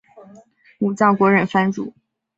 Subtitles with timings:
[0.79, 1.93] 武藏国忍藩主。